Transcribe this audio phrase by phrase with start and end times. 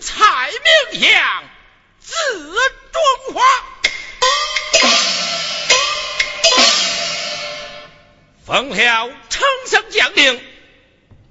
[0.00, 0.50] 蔡
[0.92, 1.44] 名杨，
[2.00, 2.14] 字
[2.92, 3.42] 中华，
[8.46, 10.40] 奉了丞相将令，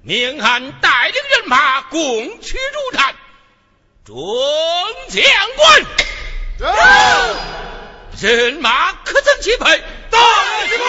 [0.02, 3.14] 命俺带领人马攻取如战。
[4.04, 4.16] 众
[5.08, 5.22] 将
[5.56, 5.84] 官，
[8.20, 9.82] 人马可曾齐备？
[10.10, 10.18] 大
[10.66, 10.84] 齐备。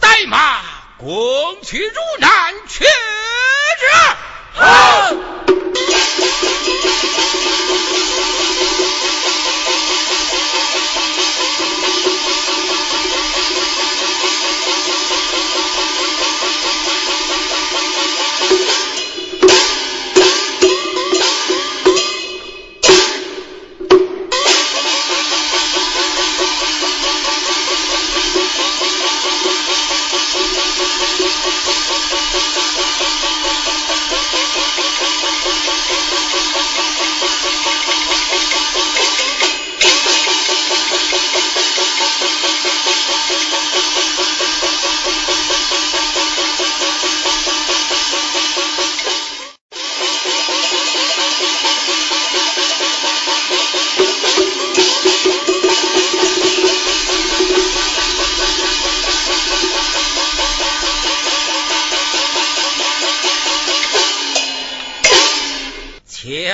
[0.00, 0.62] 带马
[0.98, 2.90] 攻取如南，去之。
[4.58, 4.98] 好。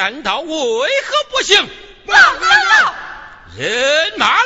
[0.05, 1.67] 天道为何不行？
[2.07, 2.95] 报告了。
[3.57, 4.44] 人马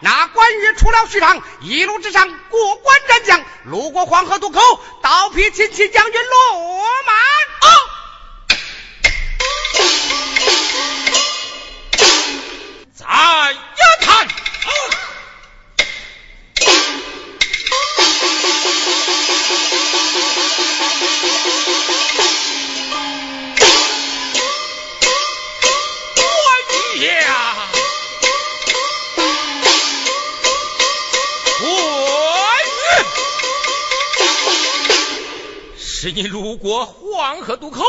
[0.00, 4.60] 那关羽出了许昌，一路之上过关斩将，路过黄河渡口，
[5.02, 7.12] 倒劈秦骑将军落马。
[12.94, 13.06] 在
[13.52, 14.28] 一看。
[36.02, 37.84] 是你路过黄河渡口。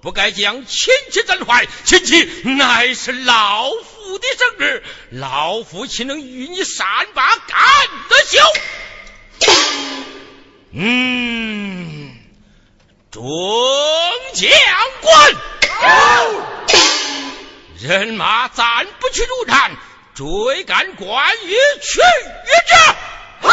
[0.00, 7.58] 不该将亲戚斩坏，亲戚乃是老夫的生日，老夫岂能与你善罢甘
[8.08, 8.38] 得休？
[10.72, 12.16] 嗯，
[13.10, 13.22] 众
[14.32, 14.50] 将
[15.02, 15.34] 官，
[17.78, 19.72] 人马暂不去入战，
[20.14, 22.00] 追赶关羽去
[23.42, 23.48] 之。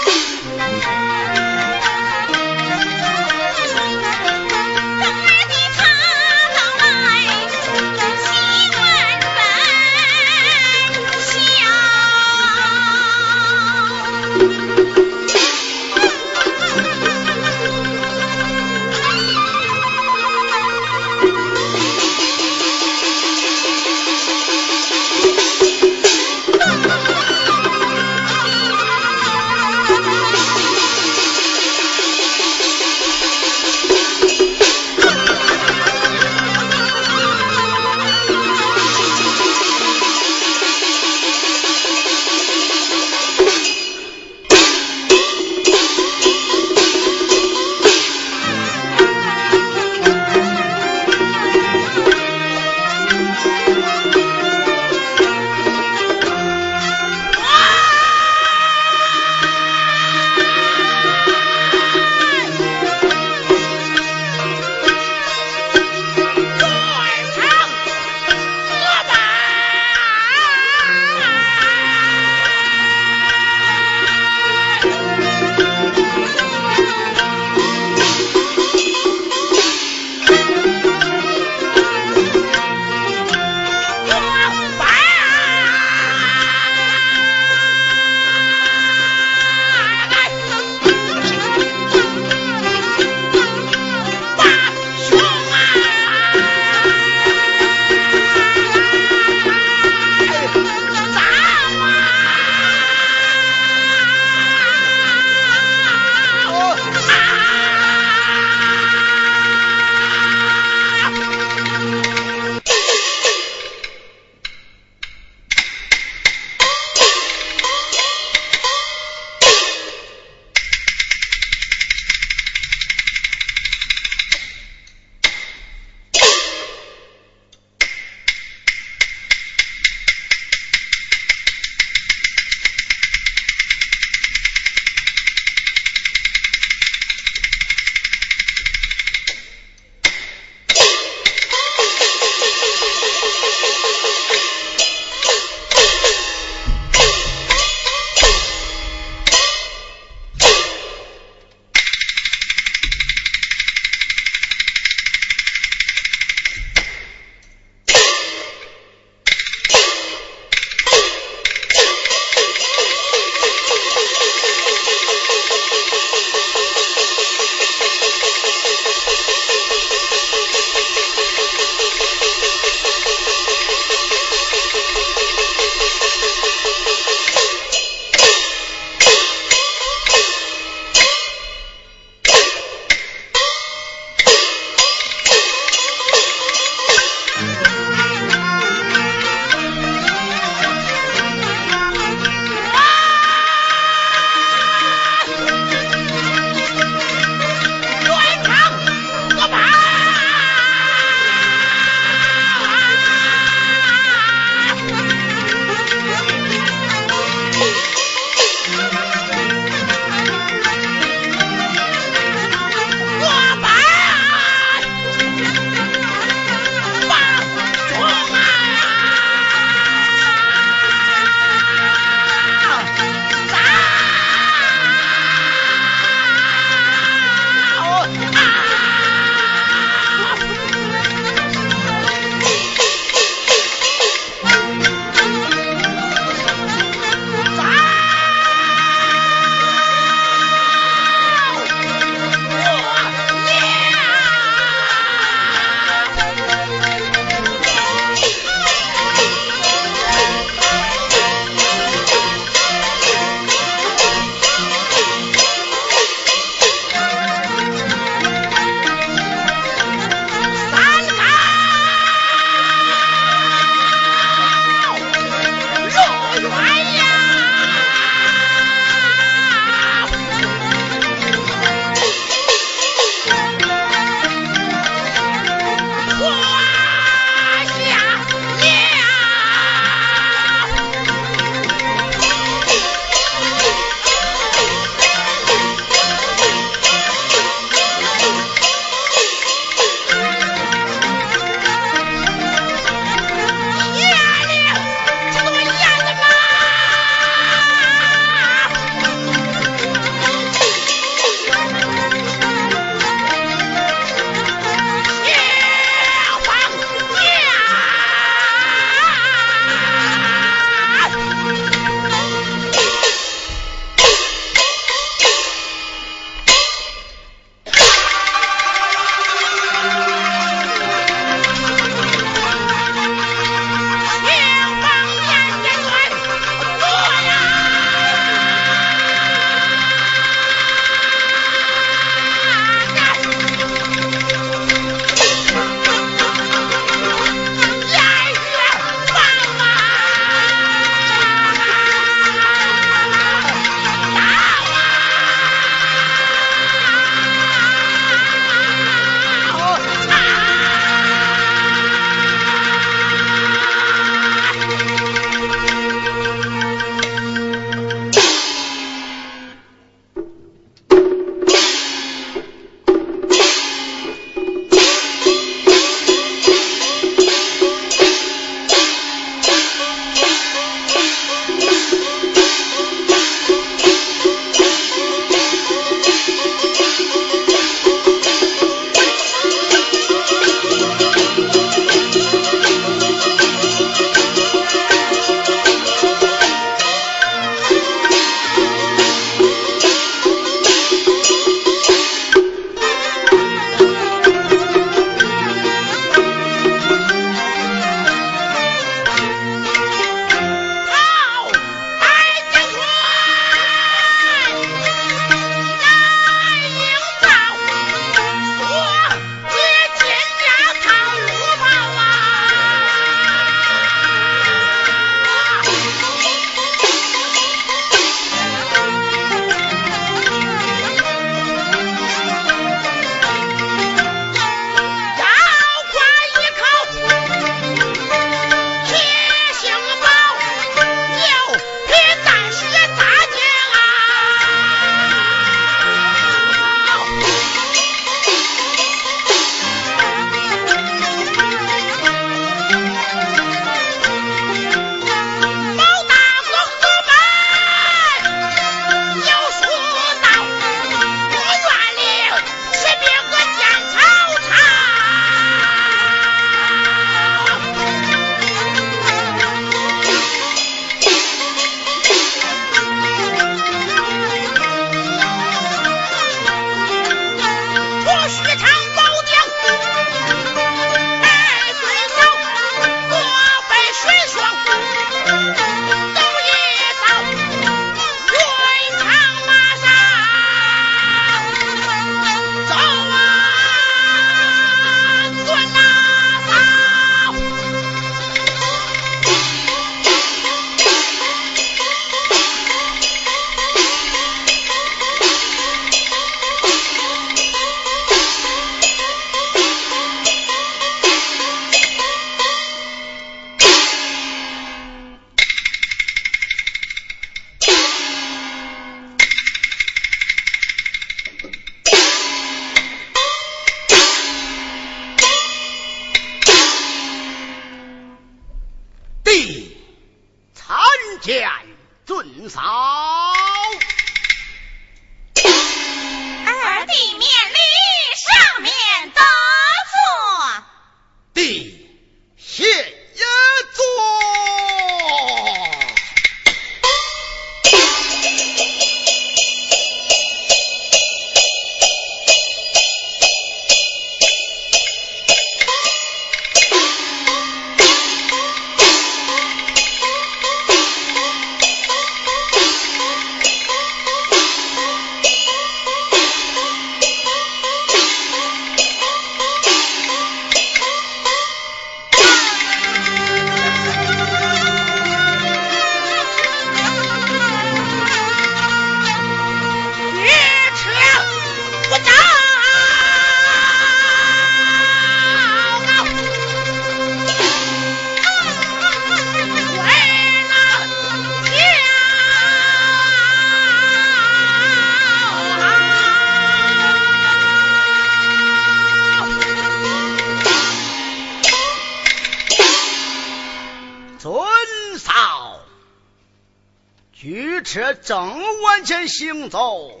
[599.08, 600.00] 行走，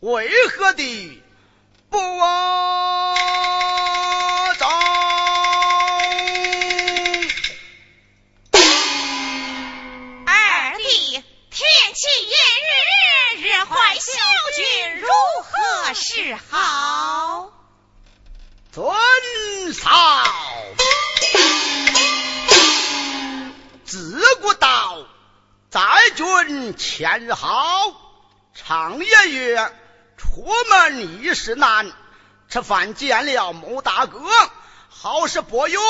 [0.00, 1.22] 为何的
[1.88, 1.98] 不
[4.58, 4.66] 走？
[10.26, 12.36] 二弟，天气炎
[13.38, 14.12] 日，日坏小
[14.54, 15.08] 军如
[15.42, 17.52] 何是好？
[18.72, 19.90] 尊嫂，
[23.84, 25.06] 自古道。
[25.70, 25.80] 在
[26.16, 28.09] 军千好，
[28.54, 29.72] 常言曰：
[30.16, 31.90] 出门一时难，
[32.48, 34.18] 吃饭见了穆大哥，
[34.88, 35.80] 好事不远。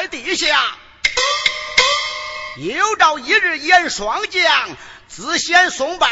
[0.00, 0.78] 在地下，
[2.56, 4.74] 又照一日演霜降，
[5.08, 6.08] 自显松柏。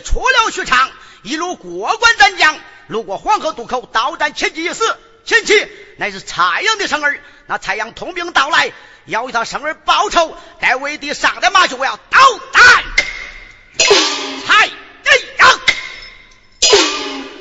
[0.00, 0.90] 出了许昌，
[1.22, 4.96] 一路过关斩将，路过黄河渡口，到战秦琪一死。
[5.24, 8.72] 秦琪乃是蔡阳的生儿，那蔡阳通兵到来，
[9.04, 10.36] 要为他生儿报仇。
[10.60, 12.18] 待魏帝上的马去，我要刀
[12.52, 12.84] 斩
[14.46, 14.74] 蔡阳。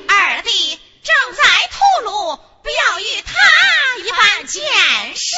[0.09, 3.33] 二弟正在屠戮，不要与他
[4.03, 4.63] 一般见
[5.15, 5.33] 识。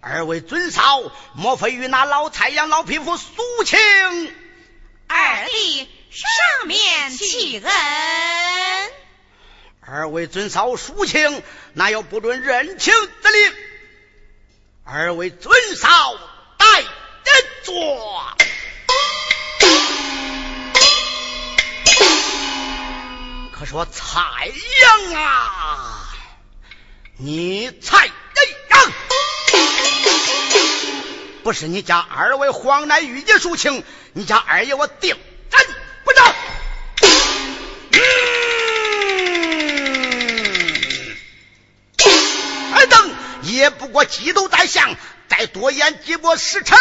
[0.00, 1.02] 二位尊少，
[1.34, 3.78] 莫非与那老蔡阳老匹夫苏情？
[5.08, 7.72] 二弟上面起恩。
[9.80, 13.56] 二位尊嫂抒情，哪有不准认情之理？
[14.84, 15.88] 二位尊嫂
[16.58, 16.86] 待人
[17.62, 18.30] 做。
[23.58, 24.20] 可说蔡
[24.82, 26.14] 阳啊，
[27.16, 28.92] 你蔡阳，
[31.42, 35.16] 不是你家二位皇奶御姐抒情，你家二爷我定
[35.48, 35.64] 斩
[36.04, 36.34] 不着。
[43.92, 44.96] 我急头带像
[45.28, 46.78] 再多演几波时辰。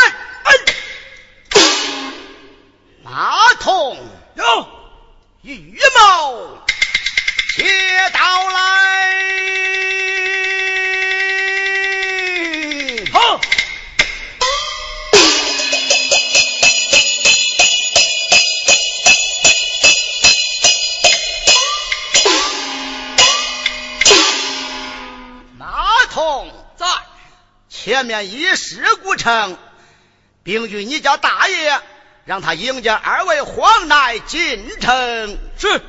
[30.85, 31.81] 你家大爷，
[32.25, 35.39] 让他迎接二位皇奶进城。
[35.57, 35.81] 是。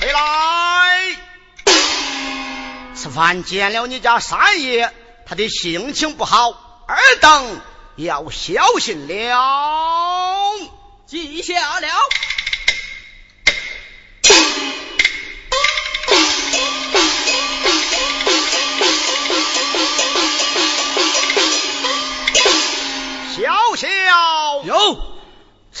[0.00, 1.16] 回来。
[2.94, 4.92] 此番见了你家三爷，
[5.26, 6.50] 他的心情不好，
[6.88, 7.60] 尔等
[7.96, 10.52] 要小心了。
[11.06, 11.88] 记下了。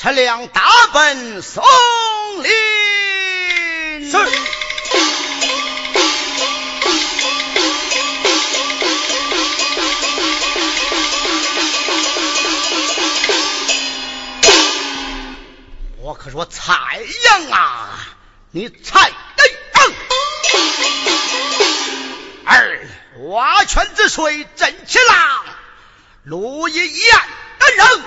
[0.06, 1.64] 车辆打奔松
[2.40, 4.08] 林。
[4.08, 4.16] 是。
[15.98, 16.72] 我可说蔡
[17.24, 17.98] 阳啊，
[18.52, 19.16] 你蔡阳，
[22.44, 22.88] 二
[23.30, 25.44] 挖泉之水震起浪，
[26.22, 27.16] 路一言。
[27.76, 28.05] 人，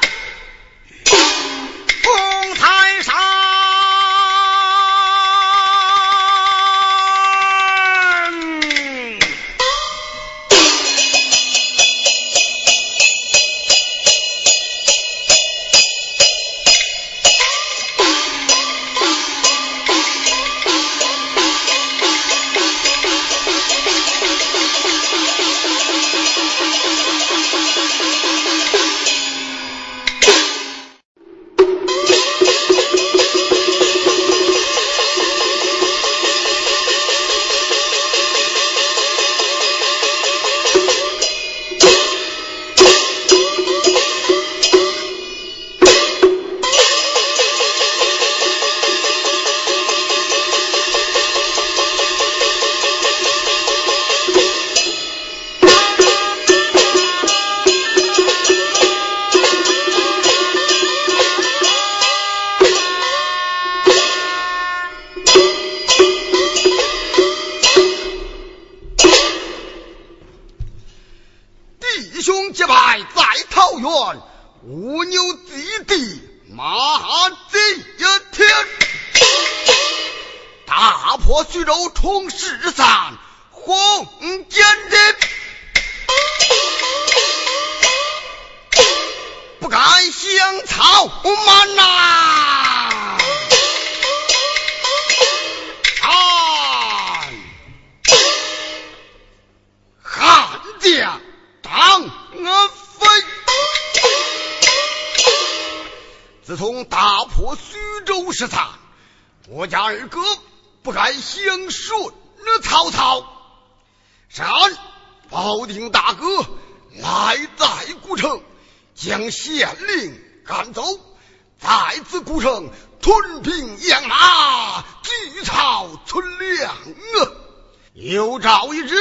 [128.02, 128.96] 有朝一日，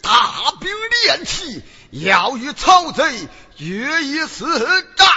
[0.00, 0.70] 大兵
[1.02, 4.46] 练气，要与曹贼决一死
[4.96, 5.08] 战。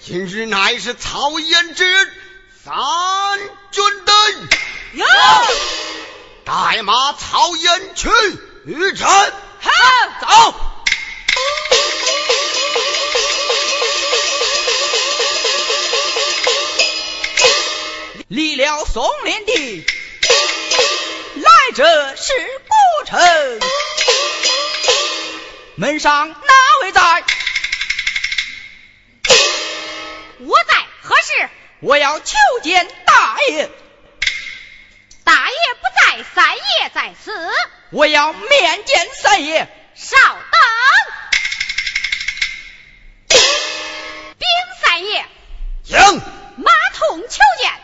[0.00, 1.84] 今日乃是曹燕之
[2.64, 2.74] 三
[3.70, 4.48] 军登，
[4.94, 5.04] 哟，
[6.46, 8.08] 带马曹燕去，
[8.64, 9.06] 雨辰，
[9.60, 9.70] 好，
[10.22, 10.65] 走。
[18.36, 19.84] 离了松林地，
[21.36, 22.32] 来者是
[22.68, 22.74] 孤
[23.06, 23.18] 城。
[25.76, 26.36] 门上哪
[26.82, 27.24] 位在？
[30.40, 31.48] 我在，何事？
[31.80, 33.70] 我要求见大爷。
[35.24, 37.32] 大爷不在，三爷在此。
[37.90, 39.66] 我要面见三爷。
[39.94, 40.36] 稍等。
[43.28, 43.38] 禀
[44.82, 45.24] 三爷。
[45.84, 46.20] 行。
[46.58, 47.75] 马童求见。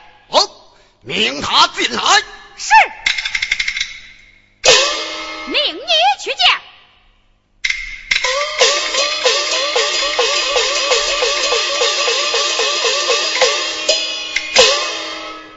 [1.03, 2.03] 哦，命他进来。
[2.57, 2.71] 是。
[5.49, 5.81] 命你
[6.23, 6.39] 去见。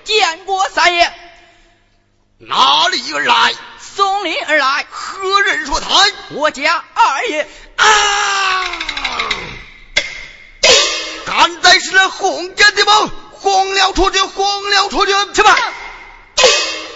[0.03, 1.13] 见过三爷。
[2.39, 3.53] 哪里而来？
[3.79, 4.87] 松林而来。
[4.89, 5.87] 何人说他？
[6.31, 7.47] 我家二爷。
[7.77, 8.65] 啊！
[11.27, 13.11] 敢在是那洪家的吗？
[13.45, 15.13] 轰了出去，轰了出去！
[15.35, 15.55] 去吧。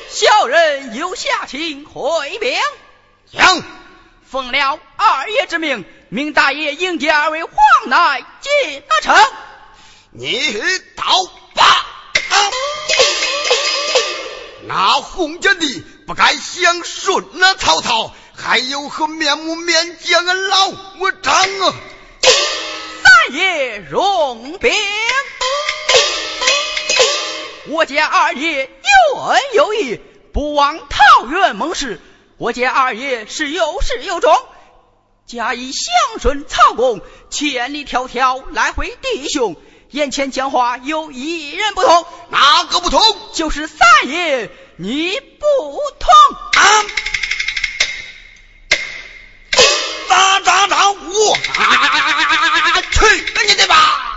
[0.10, 2.60] 小人有下情回禀。
[3.32, 3.64] 行，
[4.28, 7.54] 奉了二爷之命，命大爷迎接二位皇
[7.86, 9.32] 奶进大城。
[10.10, 10.52] 你
[10.96, 11.04] 倒
[11.54, 11.86] 吧。
[14.64, 21.76] 那洪家的不该降顺那曹操，还有何面目面见俺老我张啊？
[23.04, 24.74] 三爷容禀。
[27.70, 30.02] 我家二爷有恩有义，
[30.34, 32.02] 不忘桃园盟誓。
[32.38, 34.36] 我家二爷是有始有终，
[35.28, 39.56] 加以降顺曹公，千里迢迢来回弟兄。
[39.92, 43.02] 眼前讲话有一人不同，哪个不同？
[43.34, 45.46] 就是三爷你不
[46.00, 46.10] 同
[46.62, 46.86] 啊！
[52.92, 54.09] 去你的吧！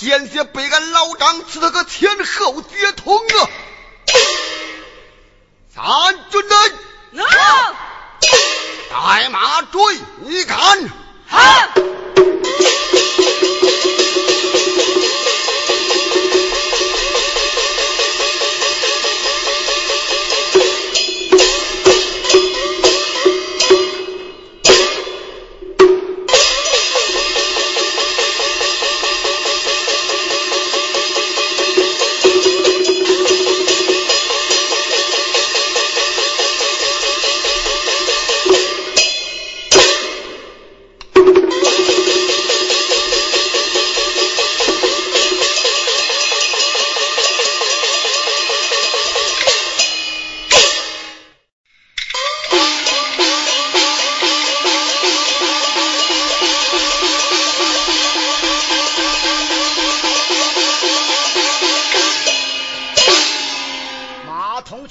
[0.00, 2.08] 险些被俺老张吃他个清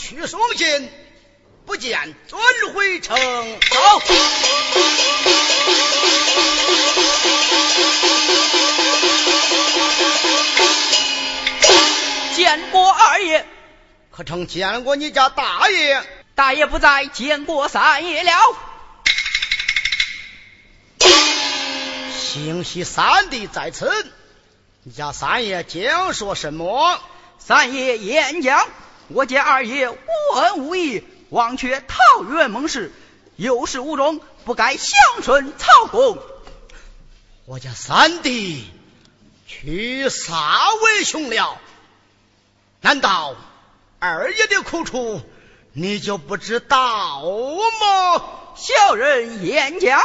[0.10, 0.92] 去送信，
[1.68, 2.42] 不见转
[2.74, 3.16] 回城。
[3.16, 4.02] 走。
[12.36, 13.46] 见过二爷，
[14.10, 16.04] 可曾见过你家大爷？
[16.34, 18.32] 大爷不在，见过三爷了。
[22.18, 24.12] 幸喜三弟在此，
[24.82, 27.00] 你家三爷将说什么？
[27.38, 28.68] 三爷演讲，
[29.10, 29.98] 我家二爷无
[30.36, 32.92] 恩无义，忘却桃园盟誓，
[33.36, 36.20] 有始无终，不该降顺曹公。
[37.46, 38.64] 我家三弟
[39.48, 41.58] 去杀为兄了，
[42.82, 43.36] 难道
[43.98, 45.22] 二爷的苦处
[45.74, 48.24] 你就不知道吗？
[48.56, 50.00] 小人演讲，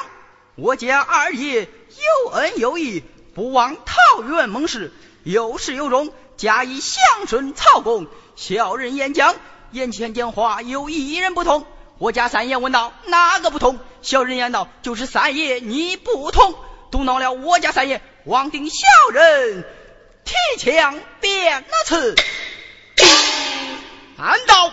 [0.55, 3.02] 我家二爷有恩有义，
[3.34, 4.94] 不忘桃园盟誓，
[5.24, 8.07] 有始有终，加以降顺曹公。
[8.37, 9.35] 小人演讲，
[9.70, 11.66] 眼前讲话有一人不同。
[11.99, 16.55] 我家三爷问道：“哪个不同？”小人言道：“就是三爷你不同，
[16.91, 19.64] 嘟囔了我家三爷，望定小人
[20.24, 22.16] 提枪鞭了刺。
[24.16, 24.72] 难道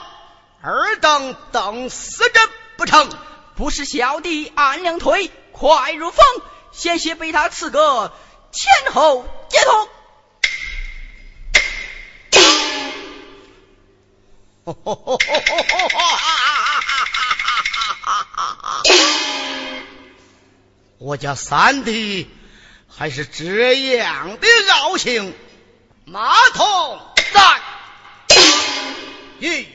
[0.61, 2.39] 尔等等死着
[2.77, 3.09] 不成？
[3.55, 6.25] 不是小弟俺两腿，快如风，
[6.71, 8.11] 险些被他刺个
[8.51, 9.87] 前后接通。
[20.99, 22.29] 我家三弟
[22.87, 24.47] 还是这样的
[24.83, 25.33] 傲性，
[26.05, 26.99] 马桶
[27.33, 27.59] 在，
[29.39, 29.71] 一毛。